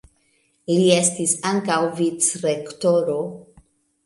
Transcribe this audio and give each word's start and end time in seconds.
Li 0.69 0.87
estis 0.95 1.35
ankaŭ 1.49 1.77
vicrektoro. 2.01 3.21